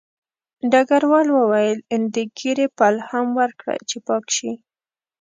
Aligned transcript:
ډګروال 0.71 1.27
وویل 1.31 1.77
د 2.15 2.17
ږیرې 2.37 2.67
پل 2.77 2.95
هم 3.09 3.25
ورکړه 3.39 3.75
چې 3.89 3.97
پاک 4.07 4.25
شي 4.37 4.51